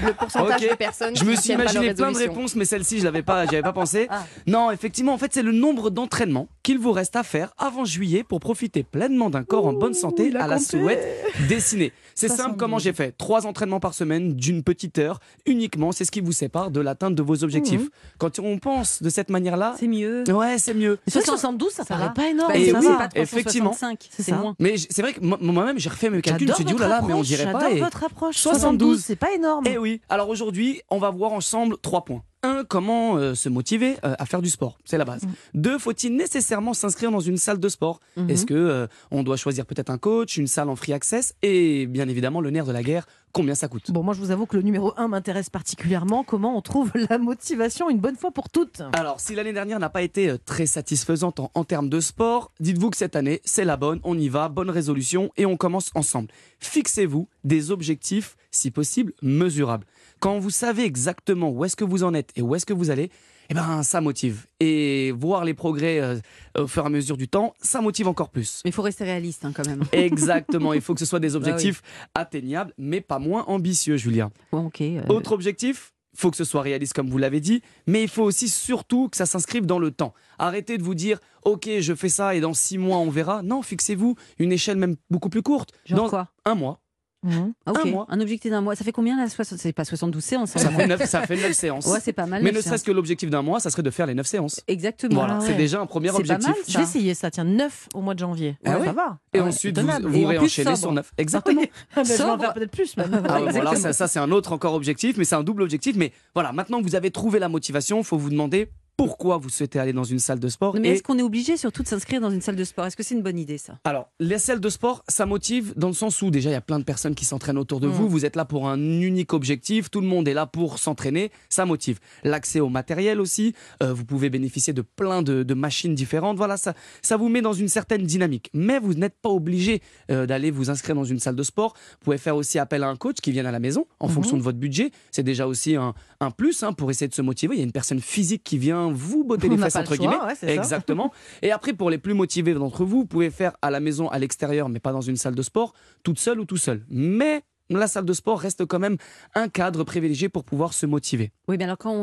Le 0.04 0.12
pourcentage 0.12 0.62
Ok. 0.62 0.70
de 0.70 0.74
personnes 0.74 1.16
Je 1.16 1.24
me 1.24 1.34
suis 1.36 1.52
imaginé 1.52 1.94
plein 1.94 2.12
de 2.12 2.18
réponses, 2.18 2.54
mais 2.56 2.64
celle-ci, 2.64 2.98
je 2.98 3.04
l'avais 3.04 3.22
pas, 3.22 3.46
j'y 3.46 3.54
avais 3.54 3.62
pas 3.62 3.72
pensé. 3.72 4.06
Ah. 4.10 4.24
Non, 4.46 4.70
effectivement, 4.70 5.14
en 5.14 5.18
fait, 5.18 5.32
c'est 5.32 5.42
le 5.42 5.52
nombre 5.52 5.90
d'entraînements 5.90 6.48
qu'il 6.68 6.78
vous 6.78 6.92
reste 6.92 7.16
à 7.16 7.22
faire 7.22 7.54
avant 7.56 7.86
juillet 7.86 8.22
pour 8.24 8.40
profiter 8.40 8.82
pleinement 8.82 9.30
d'un 9.30 9.42
corps 9.42 9.66
en 9.66 9.72
bonne 9.72 9.94
santé 9.94 10.36
à 10.36 10.46
la 10.46 10.58
souhaite 10.58 11.02
dessinée. 11.48 11.92
C'est 12.14 12.28
simple 12.28 12.40
72. 12.58 12.58
comment 12.58 12.78
j'ai 12.78 12.92
fait. 12.92 13.16
Trois 13.16 13.46
entraînements 13.46 13.80
par 13.80 13.94
semaine 13.94 14.34
d'une 14.34 14.62
petite 14.62 14.98
heure 14.98 15.18
uniquement. 15.46 15.92
C'est 15.92 16.04
ce 16.04 16.10
qui 16.10 16.20
vous 16.20 16.32
sépare 16.32 16.70
de 16.70 16.80
l'atteinte 16.80 17.14
de 17.14 17.22
vos 17.22 17.42
objectifs. 17.42 17.80
Mhm. 17.84 17.88
Quand 18.18 18.38
on 18.40 18.58
pense 18.58 19.02
de 19.02 19.08
cette 19.08 19.30
manière-là, 19.30 19.76
C'est 19.78 19.86
mieux. 19.86 20.24
ouais, 20.30 20.58
c'est 20.58 20.74
mieux. 20.74 20.98
Mais 21.06 21.22
72, 21.22 21.70
ça 21.72 21.84
Ça 21.84 21.94
paraît 21.94 22.08
va. 22.08 22.10
pas 22.10 22.28
énorme. 22.28 22.52
Bah, 22.52 22.58
Et 22.58 22.70
oui, 22.74 22.86
va. 22.86 23.08
pas 23.08 23.08
effectivement. 23.14 23.70
365, 23.70 24.08
C'est 24.10 24.32
moins. 24.32 24.54
Mais 24.58 24.74
c'est 24.76 25.00
vrai 25.00 25.14
que 25.14 25.20
moi- 25.20 25.38
moi-même, 25.40 25.78
j'ai 25.78 25.88
refait 25.88 26.10
mes 26.10 26.20
calculs. 26.20 26.48
Je 26.48 26.52
me 26.52 26.54
suis 26.56 26.64
dit, 26.66 26.72
J'adore 26.72 26.86
oh 26.86 26.90
là 26.90 26.96
là, 26.96 27.00
votre 27.00 27.06
mais 27.08 27.14
on 27.14 27.16
approche, 27.16 27.28
dirait 27.28 27.50
pas. 27.52 27.60
J'adore 27.60 27.76
et- 27.78 27.80
votre 27.80 28.04
approche. 28.04 28.36
72, 28.36 28.60
72, 28.60 29.04
c'est 29.06 29.16
pas 29.16 29.32
énorme. 29.32 29.64
Eh 29.66 29.78
oui. 29.78 30.02
Alors 30.10 30.28
aujourd'hui, 30.28 30.82
on 30.90 30.98
va 30.98 31.08
voir 31.08 31.32
ensemble 31.32 31.76
trois 31.80 32.04
points. 32.04 32.22
Un, 32.44 32.64
comment 32.64 33.16
euh, 33.16 33.34
se 33.34 33.48
motiver 33.48 33.96
euh, 34.04 34.14
à 34.16 34.24
faire 34.24 34.40
du 34.42 34.48
sport, 34.48 34.78
c'est 34.84 34.96
la 34.96 35.04
base. 35.04 35.24
Mm. 35.24 35.28
Deux, 35.54 35.78
faut-il 35.78 36.14
nécessairement 36.14 36.72
s'inscrire 36.72 37.10
dans 37.10 37.18
une 37.18 37.36
salle 37.36 37.58
de 37.58 37.68
sport? 37.68 37.98
Mhm. 38.16 38.30
Est-ce 38.30 38.46
que 38.46 38.54
euh, 38.54 38.86
on 39.10 39.24
doit 39.24 39.36
choisir 39.36 39.66
peut-être 39.66 39.90
un 39.90 39.98
coach, 39.98 40.36
une 40.36 40.46
salle 40.46 40.68
en 40.68 40.76
free 40.76 40.92
access? 40.92 41.34
Et 41.42 41.86
bien 41.86 42.08
évidemment 42.08 42.40
le 42.40 42.50
nerf 42.50 42.64
de 42.64 42.70
la 42.70 42.84
guerre, 42.84 43.06
combien 43.32 43.56
ça 43.56 43.66
coûte? 43.66 43.90
Bon, 43.90 44.04
moi, 44.04 44.14
je 44.14 44.20
vous 44.20 44.30
avoue 44.30 44.46
que 44.46 44.56
le 44.56 44.62
numéro 44.62 44.92
1 44.96 45.08
m'intéresse 45.08 45.50
particulièrement. 45.50 46.22
Comment 46.22 46.56
on 46.56 46.62
trouve 46.62 46.92
la 47.10 47.18
motivation 47.18 47.90
une 47.90 47.98
bonne 47.98 48.16
fois 48.16 48.30
pour 48.30 48.50
toutes? 48.50 48.82
Alors, 48.92 49.18
si 49.18 49.34
l'année 49.34 49.52
dernière 49.52 49.80
n'a 49.80 49.90
pas 49.90 50.02
été 50.02 50.36
très 50.44 50.66
satisfaisante 50.66 51.40
en, 51.40 51.50
en 51.54 51.64
termes 51.64 51.88
de 51.88 51.98
sport, 51.98 52.52
dites-vous 52.60 52.90
que 52.90 52.96
cette 52.96 53.16
année, 53.16 53.40
c'est 53.44 53.64
la 53.64 53.76
bonne, 53.76 53.98
on 54.04 54.16
y 54.16 54.28
va, 54.28 54.48
bonne 54.48 54.70
résolution 54.70 55.32
et 55.36 55.44
on 55.44 55.56
commence 55.56 55.90
ensemble. 55.96 56.28
Fixez-vous 56.60 57.28
des 57.42 57.72
objectifs, 57.72 58.36
si 58.52 58.70
possible, 58.70 59.12
mesurables. 59.22 59.86
Quand 60.20 60.38
vous 60.38 60.50
savez 60.50 60.84
exactement 60.84 61.50
où 61.50 61.64
est-ce 61.64 61.76
que 61.76 61.84
vous 61.84 62.04
en 62.04 62.14
êtes 62.14 62.30
et 62.36 62.42
où 62.42 62.54
est-ce 62.54 62.66
que 62.66 62.72
vous 62.72 62.90
allez, 62.90 63.10
eh 63.50 63.54
ben, 63.54 63.82
ça 63.82 64.00
motive. 64.00 64.46
Et 64.60 65.12
voir 65.12 65.44
les 65.44 65.54
progrès 65.54 66.00
euh, 66.00 66.18
au 66.58 66.66
fur 66.66 66.82
et 66.82 66.86
à 66.86 66.90
mesure 66.90 67.16
du 67.16 67.28
temps, 67.28 67.54
ça 67.60 67.80
motive 67.80 68.08
encore 68.08 68.30
plus. 68.30 68.60
Mais 68.64 68.70
il 68.70 68.74
faut 68.74 68.82
rester 68.82 69.04
réaliste 69.04 69.44
hein, 69.44 69.52
quand 69.54 69.66
même. 69.66 69.82
Exactement, 69.92 70.74
il 70.74 70.80
faut 70.80 70.92
que 70.92 71.00
ce 71.00 71.06
soit 71.06 71.20
des 71.20 71.30
oui. 71.30 71.36
objectifs 71.36 71.82
atteignables, 72.14 72.74
mais 72.76 73.00
pas 73.00 73.18
moins 73.18 73.44
ambitieux, 73.46 73.96
Julien. 73.96 74.30
Euh, 74.52 75.02
Autre 75.08 75.32
objectif 75.32 75.92
il 76.14 76.20
faut 76.20 76.30
que 76.32 76.36
ce 76.36 76.44
soit 76.44 76.62
réaliste 76.62 76.94
comme 76.94 77.10
vous 77.10 77.18
l'avez 77.18 77.38
dit, 77.38 77.62
mais 77.86 78.02
il 78.02 78.08
faut 78.08 78.24
aussi 78.24 78.48
surtout 78.48 79.08
que 79.08 79.16
ça 79.16 79.26
s'inscrive 79.26 79.66
dans 79.66 79.78
le 79.78 79.92
temps. 79.92 80.14
Arrêtez 80.38 80.76
de 80.76 80.82
vous 80.82 80.94
dire 80.96 81.20
ok 81.44 81.68
je 81.78 81.94
fais 81.94 82.08
ça 82.08 82.34
et 82.34 82.40
dans 82.40 82.54
six 82.54 82.76
mois 82.76 82.96
on 82.98 83.10
verra. 83.10 83.42
Non, 83.42 83.62
fixez-vous 83.62 84.16
une 84.38 84.50
échelle 84.50 84.78
même 84.78 84.96
beaucoup 85.10 85.28
plus 85.28 85.42
courte. 85.42 85.70
genre 85.84 86.04
dans 86.04 86.08
quoi? 86.08 86.28
un 86.44 86.56
mois. 86.56 86.80
Mhm. 87.24 87.52
Ah, 87.66 87.72
un 87.84 87.90
mois. 87.90 88.06
Un 88.10 88.20
objectif 88.20 88.50
d'un 88.50 88.60
mois. 88.60 88.76
Ça 88.76 88.84
fait 88.84 88.92
combien 88.92 89.16
là 89.16 89.28
60 89.28 89.58
C'est 89.58 89.72
pas 89.72 89.84
72 89.84 90.22
séances. 90.22 90.54
hein. 90.56 90.60
Ça 90.60 90.70
fait 90.70 90.86
neuf, 90.86 91.04
ça 91.04 91.22
fait 91.26 91.36
neuf 91.36 91.52
séances. 91.52 91.86
Ouais, 91.86 91.98
c'est 92.02 92.12
pas 92.12 92.26
mal. 92.26 92.42
mais 92.44 92.52
ne 92.52 92.60
serait-ce 92.60 92.84
que 92.84 92.92
l'objectif 92.92 93.28
d'un 93.28 93.42
mois, 93.42 93.58
ça 93.58 93.70
serait 93.70 93.82
de 93.82 93.90
faire 93.90 94.06
les 94.06 94.14
neuf 94.14 94.26
séances. 94.28 94.60
Exactement. 94.68 95.16
Voilà, 95.16 95.38
Ah 95.40 95.44
c'est 95.44 95.54
déjà 95.54 95.80
un 95.80 95.86
premier 95.86 96.08
C'est 96.08 96.12
pas 96.14 96.18
objectif. 96.20 96.46
mal, 96.48 96.56
Je 96.66 96.72
ça. 96.72 96.78
vais 96.78 96.84
essayer 96.84 97.14
ça, 97.14 97.30
tiens, 97.30 97.44
9 97.44 97.88
au 97.94 98.00
mois 98.02 98.14
de 98.14 98.20
janvier. 98.20 98.56
Ah 98.64 98.70
Ouais, 98.74 98.76
ouais 98.80 98.86
Ça 98.86 98.92
va. 98.92 99.18
Et 99.34 99.38
Ah 99.40 99.44
ensuite, 99.44 99.76
vous, 99.78 99.84
tenable. 99.86 100.06
vous 100.08 100.16
Et 100.18 100.24
en 100.24 100.28
réenchaînez 100.28 100.76
sur 100.76 100.92
neuf. 100.92 101.12
Exactement. 101.18 101.62
Ah, 101.96 102.02
je 102.04 102.12
vais 102.12 102.22
en 102.22 102.38
faire 102.38 102.54
peut-être 102.54 102.70
plus. 102.70 102.96
même. 102.96 103.10
Ah 103.12 103.18
voilà, 103.40 103.46
Exactement. 103.46 103.74
ça, 103.76 103.92
ça, 103.92 104.06
c'est 104.08 104.18
un 104.20 104.30
autre 104.30 104.52
encore 104.52 104.74
objectif, 104.74 105.16
mais 105.16 105.24
c'est 105.24 105.34
un 105.34 105.42
double 105.42 105.62
objectif. 105.62 105.96
Mais 105.96 106.12
voilà, 106.34 106.52
maintenant 106.52 106.78
que 106.78 106.84
vous 106.84 106.94
avez 106.94 107.10
trouvé 107.10 107.38
la 107.40 107.48
motivation, 107.48 107.98
il 107.98 108.04
faut 108.04 108.16
vous 108.18 108.30
demander 108.30 108.70
pourquoi 108.98 109.36
vous 109.38 109.48
souhaitez 109.48 109.78
aller 109.78 109.92
dans 109.92 110.02
une 110.02 110.18
salle 110.18 110.40
de 110.40 110.48
sport. 110.48 110.74
Mais 110.78 110.88
est-ce 110.88 111.04
qu'on 111.04 111.16
est 111.20 111.22
obligé 111.22 111.56
surtout 111.56 111.84
de 111.84 111.88
s'inscrire 111.88 112.20
dans 112.20 112.30
une 112.32 112.40
salle 112.40 112.56
de 112.56 112.64
sport? 112.64 112.84
Est-ce 112.84 112.96
que 112.96 113.04
c'est 113.04 113.14
une 113.14 113.22
bonne 113.22 113.38
idée 113.38 113.56
ça? 113.56 113.78
Alors, 113.84 114.10
les 114.18 114.38
salles 114.38 114.58
de 114.58 114.68
sport, 114.68 115.04
ça 115.06 115.24
motive 115.24 115.72
dans 115.76 115.86
le 115.86 115.94
sens 115.94 116.20
où 116.20 116.32
déjà 116.32 116.50
il 116.50 116.54
y 116.54 116.56
a 116.56 116.60
plein 116.60 116.80
de 116.80 116.84
personnes 116.84 117.14
qui 117.14 117.24
s'entraînent 117.24 117.58
autour 117.58 117.78
de 117.78 117.86
Mm. 117.86 117.92
vous. 117.92 118.08
Vous 118.08 118.24
êtes 118.26 118.34
là 118.34 118.44
pour 118.44 118.68
un 118.68 118.76
unique 118.78 119.32
objectif. 119.34 119.88
Tout 119.88 120.00
le 120.00 120.08
monde 120.08 120.26
est 120.26 120.34
là 120.34 120.46
pour 120.46 120.80
s'entraîner. 120.80 121.30
Ça 121.48 121.64
motive. 121.64 122.00
L'accès 122.24 122.58
au 122.58 122.68
matériel 122.68 123.20
aussi. 123.20 123.54
euh, 123.84 123.94
vous 123.94 124.04
pouvez 124.04 124.30
bénéficier 124.30 124.72
de 124.72 124.82
plein 124.82 125.22
de, 125.22 125.44
de 125.44 125.54
machines 125.54 125.94
différentes. 125.94 126.36
Voilà, 126.36 126.56
ça, 126.56 126.74
ça 127.00 127.16
vous 127.16 127.28
met 127.28 127.40
dans 127.40 127.52
une 127.52 127.68
certaine 127.68 128.02
dynamique. 128.02 128.50
Mais 128.52 128.80
vous 128.80 128.94
n'êtes 128.94 129.14
pas 129.22 129.30
obligé 129.30 129.80
euh, 130.10 130.26
d'aller 130.26 130.50
vous 130.50 130.70
inscrire 130.70 130.96
dans 130.96 131.04
une 131.04 131.20
salle 131.20 131.36
de 131.36 131.42
sport. 131.44 131.74
Vous 131.92 132.04
pouvez 132.06 132.18
faire 132.18 132.34
aussi 132.34 132.58
appel 132.58 132.82
à 132.82 132.88
un 132.88 132.96
coach 132.96 133.18
qui 133.22 133.30
vienne 133.30 133.46
à 133.46 133.52
la 133.52 133.60
maison 133.60 133.86
en 134.00 134.08
Mhm. 134.08 134.14
fonction 134.14 134.36
de 134.36 134.42
votre 134.42 134.58
budget. 134.58 134.90
C'est 135.12 135.22
déjà 135.22 135.46
aussi 135.46 135.76
un, 135.76 135.94
un 136.20 136.32
plus 136.32 136.64
hein, 136.64 136.72
pour 136.72 136.90
essayer 136.90 137.06
de 137.06 137.14
se 137.14 137.22
motiver. 137.22 137.54
Il 137.54 137.58
y 137.58 137.62
a 137.62 137.64
une 137.64 137.70
personne 137.70 138.00
physique 138.00 138.42
qui 138.42 138.58
vient 138.58 138.87
vous 138.92 139.24
botter 139.24 139.48
On 139.48 139.50
les 139.50 139.58
fesses 139.58 139.76
entre 139.76 139.94
choix, 139.94 139.96
guillemets. 139.96 140.16
ouais. 140.42 140.54
Exactement. 140.54 141.12
Et 141.42 141.50
après, 141.52 141.72
pour 141.72 141.90
les 141.90 141.98
plus 141.98 142.14
motivés 142.14 142.54
d'entre 142.54 142.84
vous, 142.84 142.98
vous 143.00 143.06
pouvez 143.06 143.30
faire 143.30 143.52
à 143.62 143.70
la 143.70 143.80
maison, 143.80 144.08
à 144.08 144.18
l'extérieur, 144.18 144.68
mais 144.68 144.80
pas 144.80 144.92
dans 144.92 145.00
une 145.00 145.16
salle 145.16 145.34
de 145.34 145.42
sport, 145.42 145.74
toute 146.02 146.18
seule 146.18 146.40
ou 146.40 146.44
tout 146.44 146.56
seul. 146.56 146.84
Mais 146.90 147.42
la 147.70 147.86
salle 147.86 148.04
de 148.04 148.12
sport 148.12 148.40
reste 148.40 148.64
quand 148.66 148.78
même 148.78 148.96
un 149.34 149.48
cadre 149.48 149.84
privilégié 149.84 150.28
pour 150.28 150.44
pouvoir 150.44 150.72
se 150.72 150.86
motiver. 150.86 151.32
Oui, 151.48 151.56
mais 151.58 151.64
alors 151.64 151.78
quand 151.78 151.92
on, 151.92 151.96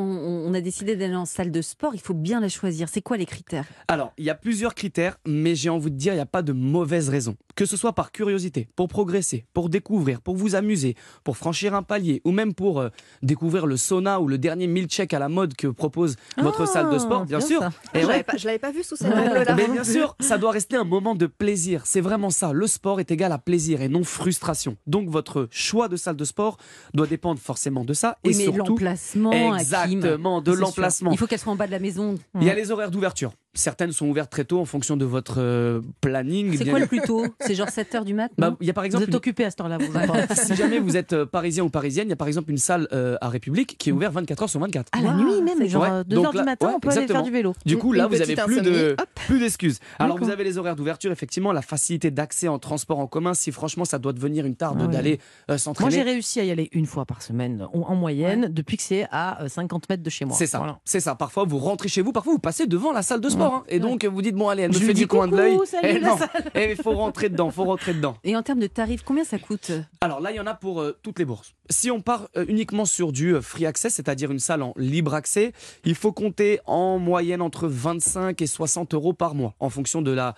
on 0.47 0.53
a 0.53 0.61
décidé 0.61 0.95
d'aller 0.95 1.15
en 1.15 1.25
salle 1.25 1.51
de 1.51 1.61
sport, 1.61 1.95
il 1.95 2.01
faut 2.01 2.13
bien 2.13 2.39
la 2.39 2.49
choisir. 2.49 2.87
C'est 2.89 3.01
quoi 3.01 3.17
les 3.17 3.25
critères? 3.25 3.65
Alors, 3.87 4.13
il 4.17 4.25
y 4.25 4.29
a 4.29 4.35
plusieurs 4.35 4.75
critères, 4.75 5.17
mais 5.27 5.55
j'ai 5.55 5.69
envie 5.69 5.91
de 5.91 5.97
dire, 5.97 6.13
il 6.13 6.17
n'y 6.17 6.21
a 6.21 6.25
pas 6.25 6.41
de 6.41 6.51
mauvaise 6.53 7.09
raison. 7.09 7.35
Que 7.55 7.65
ce 7.65 7.77
soit 7.77 7.93
par 7.93 8.11
curiosité, 8.11 8.67
pour 8.75 8.87
progresser, 8.89 9.45
pour 9.53 9.69
découvrir, 9.69 10.21
pour 10.21 10.35
vous 10.35 10.55
amuser, 10.55 10.95
pour 11.23 11.37
franchir 11.37 11.73
un 11.73 11.83
palier, 11.83 12.21
ou 12.25 12.31
même 12.31 12.53
pour 12.53 12.79
euh, 12.79 12.89
découvrir 13.21 13.65
le 13.65 13.77
sauna 13.77 14.19
ou 14.19 14.27
le 14.27 14.37
dernier 14.37 14.67
milkshake 14.67 15.13
à 15.13 15.19
la 15.19 15.29
mode 15.29 15.55
que 15.55 15.67
propose 15.67 16.15
votre 16.37 16.63
Ah, 16.63 16.65
salle 16.67 16.89
de 16.91 16.99
sport, 16.99 17.25
bien 17.25 17.37
bien 17.39 17.47
sûr. 17.47 17.59
ça. 17.61 17.71
Et 17.93 18.01
je 18.01 18.07
ouais, 18.07 18.23
l'avais 18.43 18.59
pas, 18.59 18.71
vu 18.71 18.83
sous 18.83 18.95
cette 18.95 19.07
Ouais. 19.13 19.29
angle-là. 19.29 19.55
mais 19.55 19.67
bien 19.67 19.83
sûr, 19.83 20.15
ça 20.19 20.37
doit 20.37 20.51
rester 20.51 20.75
un 20.75 20.83
moment 20.83 21.15
de 21.15 21.27
plaisir. 21.27 21.83
C'est 21.85 22.01
vraiment 22.01 22.29
ça. 22.29 22.51
Le 22.53 22.67
sport 22.67 22.99
est 22.99 23.11
égal 23.11 23.31
à 23.31 23.37
plaisir 23.37 23.81
et 23.81 23.89
non 23.89 24.03
frustration. 24.03 24.75
Donc 24.87 25.09
votre 25.09 25.47
choix 25.55 25.87
de 25.87 25.95
salle 25.95 26.15
de 26.15 26.25
sport 26.25 26.57
doit 26.93 27.07
dépendre 27.07 27.39
forcément 27.39 27.85
de 27.85 27.93
ça. 27.93 28.17
Oui, 28.23 28.33
et 28.33 28.37
mais 28.37 28.43
surtout, 28.43 28.73
l'emplacement, 28.73 29.31
Hakim, 29.31 29.55
exactement, 29.55 30.41
de 30.41 30.51
l'emplacement. 30.51 31.11
Il 31.11 31.17
faut 31.17 31.27
qu'elle 31.27 31.39
soit 31.39 31.53
en 31.53 31.55
bas 31.55 31.67
de 31.67 31.71
la 31.71 31.79
maison. 31.79 32.15
Il 32.35 32.43
y 32.43 32.49
a 32.49 32.53
les 32.53 32.71
horaires 32.71 32.91
d'ouverture. 32.91 33.33
Certaines 33.55 33.91
sont 33.91 34.07
ouvertes 34.07 34.29
très 34.31 34.43
tôt 34.45 34.59
en 34.59 34.65
fonction 34.65 34.97
de 34.97 35.05
votre 35.05 35.35
euh, 35.39 35.81
planning. 36.01 36.55
C'est 36.57 36.69
quoi 36.69 36.79
le 36.79 36.87
plus 36.87 37.01
tôt? 37.01 37.25
C'est 37.39 37.55
genre 37.55 37.67
7h 37.69 38.03
du 38.03 38.13
mat 38.13 38.31
Bah, 38.37 38.55
y 38.61 38.69
a 38.69 38.73
par 38.73 38.83
Vous 38.83 38.87
exemple 38.87 39.03
êtes 39.03 39.09
une- 39.09 39.15
occupé 39.15 39.45
à 39.45 39.49
vous. 39.49 39.53
je 39.93 40.05
pense. 40.27 40.37
si 40.45 40.55
jamais 40.55 40.79
vous 40.79 40.97
êtes 40.97 41.13
euh, 41.13 41.25
parisien 41.31 41.63
ou 41.63 41.69
parisienne, 41.69 42.07
il 42.07 42.11
y 42.11 42.13
a 42.13 42.17
par 42.17 42.27
exemple 42.27 42.51
une 42.51 42.57
salle 42.57 42.87
euh, 42.91 43.15
à 43.21 43.29
République 43.29 43.77
qui 43.77 43.89
est 43.89 43.93
ouverte 43.93 44.13
24 44.13 44.43
heures 44.43 44.49
sur 44.49 44.59
24. 44.59 44.89
À 44.91 45.01
la 45.01 45.13
nuit 45.13 45.41
même, 45.41 45.65
genre 45.67 45.81
Ouais, 45.83 45.89
2h 45.89 46.03
donc 46.05 46.31
du 46.35 46.43
matin, 46.43 46.67
ouais, 46.67 46.73
on 46.75 46.79
peut 46.79 46.89
aller 46.89 47.07
faire 47.07 47.23
du 47.23 47.31
vélo. 47.31 47.53
Du 47.65 47.77
coup, 47.77 47.91
Une- 47.93 47.97
là, 47.99 48.03
une 48.05 48.15
vous 48.15 48.21
avez 48.21 48.35
plus 48.35 48.61
de 48.61 48.95
plus 49.27 49.39
d'excuses. 49.39 49.79
Alors, 49.99 50.17
vous 50.17 50.29
avez 50.29 50.43
les 50.43 50.57
horaires 50.57 50.75
d'ouverture, 50.75 51.11
effectivement, 51.11 51.51
la 51.51 51.61
facilité 51.61 52.11
d'accès 52.11 52.47
en 52.47 52.59
transport 52.59 52.99
en 52.99 53.07
commun. 53.07 53.33
Si 53.33 53.51
franchement, 53.51 53.85
ça 53.85 53.99
doit 53.99 54.13
devenir 54.13 54.45
une 54.45 54.55
tarde 54.55 54.81
ouais. 54.81 54.87
d'aller 54.87 55.13
euh, 55.13 55.17
Moi, 55.49 55.55
j'ai 55.55 55.57
s'entraîner. 55.59 56.01
réussi 56.03 56.39
à 56.39 56.43
y 56.43 56.51
aller 56.51 56.69
une 56.73 56.85
fois 56.85 57.05
par 57.05 57.21
semaine, 57.21 57.67
en 57.73 57.79
en 57.85 57.95
moyenne, 57.95 58.47
depuis 58.51 58.77
que 58.77 58.83
c'est 58.83 59.07
à 59.11 59.43
euh, 59.43 59.47
50 59.47 59.87
mètres 59.89 60.03
de 60.03 60.09
chez 60.09 60.25
moi. 60.25 60.35
C'est 60.35 60.47
ça, 60.47 60.57
Voilà. 60.57 60.79
c'est 60.83 60.99
ça. 60.99 61.15
Parfois, 61.15 61.45
vous 61.45 61.57
rentrez 61.59 61.87
chez 61.87 62.01
vous, 62.01 62.11
parfois 62.11 62.33
vous 62.33 62.39
passez 62.39 62.65
devant 62.67 62.91
la 62.91 63.01
salle 63.03 63.21
de 63.21 63.29
sport, 63.29 63.44
hein. 63.45 63.63
et 63.67 63.79
donc 63.79 64.05
vous 64.05 64.21
dites 64.21 64.35
bon 64.35 64.49
allez, 64.49 64.63
elle 64.63 64.71
me 64.71 64.75
Je 64.75 64.79
fait 64.79 64.93
du 64.93 65.07
coin 65.07 65.27
de 65.27 65.35
l'œil. 65.35 65.57
Eh 65.83 65.99
non. 65.99 66.17
Eh, 66.55 66.71
il 66.71 66.75
faut 66.81 66.93
rentrer 66.93 67.29
dedans, 67.29 67.51
faut 67.51 67.63
rentrer 67.63 67.93
dedans. 67.93 68.17
Et 68.23 68.35
en 68.35 68.43
termes 68.43 68.59
de 68.59 68.67
tarifs, 68.67 69.03
combien 69.03 69.23
ça 69.23 69.37
coûte? 69.39 69.71
Alors 70.01 70.19
là, 70.19 70.31
il 70.31 70.35
y 70.35 70.39
en 70.39 70.47
a 70.47 70.53
pour 70.53 70.81
euh, 70.81 70.97
toutes 71.01 71.19
les 71.19 71.25
bourses. 71.25 71.53
Si 71.69 71.91
on 71.91 72.01
part 72.01 72.29
euh, 72.37 72.45
uniquement 72.47 72.85
sur 72.85 73.11
du 73.11 73.35
euh, 73.35 73.41
free 73.41 73.65
access, 73.65 73.93
c'est-à-dire 73.93 74.31
une 74.31 74.39
salle 74.39 74.61
en 74.61 74.73
libre 74.77 75.13
accès, 75.13 75.53
il 75.83 75.95
faut 75.95 76.11
compter 76.11 76.59
en 76.65 76.99
moyenne 76.99 77.41
entre 77.41 77.67
25 77.67 78.41
et 78.41 78.47
60 78.47 78.93
euros 78.93 79.13
par 79.13 79.35
mois, 79.35 79.55
en 79.59 79.69
fonction 79.69 80.01
de 80.01 80.11
la 80.11 80.35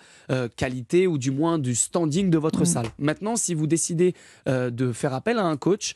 qualité 0.56 1.06
ou 1.06 1.18
du 1.18 1.30
moins 1.30 1.58
du 1.58 1.74
standing 1.74 2.30
de 2.30 2.38
votre 2.38 2.64
salle. 2.64 2.86
Maintenant, 2.98 3.36
si 3.36 3.54
vous 3.54 3.66
décidez 3.66 4.14
de 4.46 4.92
faire 4.92 5.14
appel 5.14 5.38
à 5.38 5.44
un 5.44 5.56
coach, 5.56 5.94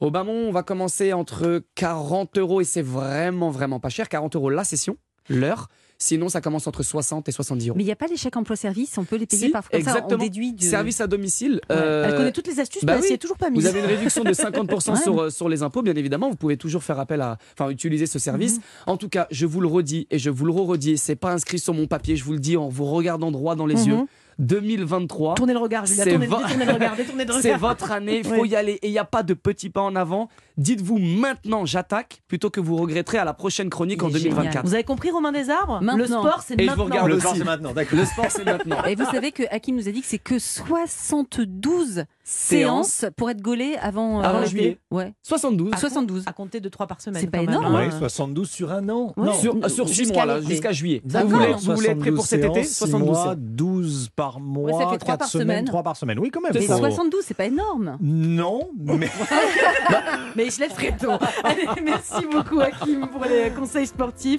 au 0.00 0.10
Bamon, 0.10 0.48
on 0.48 0.50
va 0.50 0.62
commencer 0.62 1.12
entre 1.12 1.62
40 1.74 2.38
euros 2.38 2.60
et 2.60 2.64
c'est 2.64 2.82
vraiment, 2.82 3.50
vraiment 3.50 3.80
pas 3.80 3.90
cher. 3.90 4.08
40 4.08 4.36
euros 4.36 4.50
la 4.50 4.64
session, 4.64 4.96
l'heure. 5.28 5.68
Sinon, 6.02 6.30
ça 6.30 6.40
commence 6.40 6.66
entre 6.66 6.82
60 6.82 7.28
et 7.28 7.32
70 7.32 7.68
euros. 7.68 7.76
Mais 7.76 7.82
il 7.82 7.86
n'y 7.86 7.92
a 7.92 7.96
pas 7.96 8.06
les 8.06 8.16
chèques 8.16 8.36
emploi-service, 8.36 8.96
on 8.96 9.04
peut 9.04 9.16
les 9.16 9.26
payer 9.26 9.46
Si, 9.46 9.52
parfois 9.52 9.70
comme 9.70 9.82
ça, 9.82 9.90
on 9.90 9.94
exactement. 9.96 10.22
déduit 10.24 10.52
du... 10.54 10.66
Service 10.66 10.98
à 11.02 11.06
domicile. 11.06 11.60
Ouais. 11.68 11.76
euh, 11.76 12.06
Elle 12.08 12.16
connaît 12.16 12.32
toutes 12.32 12.46
les 12.46 12.58
astuces, 12.58 12.84
bah 12.84 12.92
mais 12.94 12.98
elle 12.98 13.02
oui. 13.02 13.08
s'y 13.08 13.12
est 13.14 13.18
toujours 13.18 13.36
pas 13.36 13.50
mise. 13.50 13.60
Vous 13.62 13.68
avez 13.68 13.80
une 13.80 13.84
réduction 13.86 14.24
de 14.24 14.30
50% 14.32 14.92
Ouais. 14.92 14.96
sur, 14.96 15.20
euh, 15.20 15.28
sur 15.30 15.50
les 15.50 15.62
impôts, 15.62 15.82
bien 15.82 15.94
évidemment. 15.94 16.30
Vous 16.30 16.36
pouvez 16.36 16.56
toujours 16.56 16.82
faire 16.82 16.98
appel 16.98 17.20
à, 17.20 17.36
enfin, 17.52 17.68
utiliser 17.70 18.06
ce 18.06 18.18
service. 18.18 18.56
Mhm. 18.56 18.62
En 18.86 18.96
tout 18.96 19.10
cas, 19.10 19.26
je 19.30 19.44
vous 19.44 19.60
le 19.60 19.68
redis 19.68 20.06
et 20.10 20.18
je 20.18 20.30
vous 20.30 20.46
le 20.46 20.52
re-redis. 20.52 20.96
C'est 20.96 21.16
pas 21.16 21.32
inscrit 21.32 21.58
sur 21.58 21.74
mon 21.74 21.86
papier. 21.86 22.16
Je 22.16 22.24
vous 22.24 22.32
le 22.32 22.38
dis 22.40 22.56
en 22.56 22.68
vous 22.70 22.86
regardant 22.86 23.30
droit 23.30 23.54
dans 23.54 23.66
les 23.66 23.74
Mhm. 23.74 23.86
yeux. 23.88 23.98
2023. 24.40 25.34
Tournez 25.34 25.52
le 25.52 25.58
regard, 25.58 25.86
Julia. 25.86 26.04
C'est 26.04 26.10
Tournez, 26.10 26.26
vo- 26.26 26.36
le 26.38 26.72
regard, 26.72 26.96
détournez 26.96 27.24
le 27.24 27.32
C'est 27.40 27.54
regard. 27.54 27.58
votre 27.70 27.92
année, 27.92 28.18
il 28.18 28.24
faut 28.24 28.40
Oui. 28.42 28.48
y 28.50 28.56
aller 28.56 28.72
et 28.82 28.88
il 28.88 28.92
n'y 28.92 28.98
a 28.98 29.04
pas 29.04 29.22
de 29.22 29.34
petits 29.34 29.70
pas 29.70 29.82
en 29.82 29.94
avant. 29.96 30.28
Dites-vous 30.56 30.98
maintenant 30.98 31.64
j'attaque 31.64 32.20
plutôt 32.28 32.50
que 32.50 32.60
vous 32.60 32.76
regretterez 32.76 33.18
à 33.18 33.24
la 33.24 33.32
prochaine 33.32 33.70
chronique 33.70 34.02
en 34.02 34.08
est 34.08 34.18
génial. 34.18 34.30
2024. 34.36 34.66
Vous 34.66 34.74
avez 34.74 34.84
compris, 34.84 35.10
Romain 35.10 35.32
des 35.32 35.48
Arbres 35.48 35.80
Maintenant. 35.80 35.96
Le 35.96 36.06
sport, 36.06 36.42
c'est 36.46 36.54
Et 36.54 36.64
je 36.64 36.66
maintenant. 36.66 36.84
vous 36.84 36.90
regarde 36.90 37.08
Le 37.08 37.14
aussi. 37.14 37.20
sport, 37.22 37.36
c'est 37.36 37.44
maintenant, 37.44 37.72
d'accord. 37.72 37.98
Le 37.98 38.04
sport 38.04 38.26
c'est 38.28 38.44
maintenant. 38.44 38.84
Et 38.84 38.94
vous 38.94 39.04
savez 39.06 39.32
que 39.32 39.42
Hakim 39.50 39.76
nous 39.76 39.88
a 39.88 39.92
dit 39.92 40.00
que 40.02 40.06
c'est 40.06 40.18
que 40.18 40.38
72 40.38 42.04
séances 42.24 43.04
pour 43.16 43.30
être 43.30 43.40
gaulé 43.40 43.76
avant, 43.80 44.20
euh, 44.20 44.24
Avant 44.24 44.44
juillet. 44.44 44.78
Ouais. 44.90 45.12
72. 45.22 45.72
À 45.72 45.76
72. 45.76 46.24
À 46.26 46.32
compter 46.32 46.60
de 46.60 46.68
3 46.68 46.86
par 46.86 47.00
semaine. 47.00 47.20
C'est 47.20 47.30
pas 47.30 47.42
énorme, 47.42 47.74
hein. 47.74 47.88
Oui, 47.90 47.98
72 47.98 48.48
sur 48.48 48.70
un 48.72 48.88
an. 48.88 49.12
Ouais. 49.16 49.26
Non. 49.26 49.34
Sur, 49.34 49.56
euh, 49.56 49.68
sur 49.68 49.88
6 49.88 49.94
Jusqu'à 49.94 50.26
mois, 50.26 50.40
jusqu'à 50.40 50.72
juillet. 50.72 51.00
D'accord. 51.04 51.28
Vous 51.30 51.36
voulez, 51.36 51.52
vous 51.54 51.74
voulez 51.74 51.88
être 51.90 51.98
prêt 51.98 52.12
pour 52.12 52.26
cet 52.26 52.44
été? 52.44 52.62
72 52.64 52.76
72 52.76 53.08
mois, 53.08 53.22
séances. 53.24 53.36
12 53.38 54.08
par 54.14 54.29
mois, 54.38 54.70
Ouais, 54.70 54.84
ça 54.84 54.90
fait 54.90 54.98
trois 54.98 55.14
4 55.14 55.18
par 55.18 55.28
semaines, 55.28 55.46
semaine. 55.48 55.64
3 55.64 55.82
par 55.82 55.96
semaine. 55.96 56.18
Oui, 56.20 56.30
quand 56.30 56.40
même. 56.40 56.52
Mais 56.54 56.60
faut- 56.60 56.76
72, 56.76 57.24
c'est 57.26 57.34
pas 57.34 57.46
énorme. 57.46 57.96
Non, 58.00 58.70
mais 58.78 59.08
Mais 60.36 60.48
je 60.50 60.60
lève 60.60 60.72
très 60.72 60.96
tôt. 60.96 61.12
Allez, 61.42 61.66
merci 61.82 62.24
beaucoup, 62.30 62.60
Hakim, 62.60 63.08
pour 63.08 63.24
les 63.24 63.50
conseils 63.50 63.86
sportifs. 63.88 64.38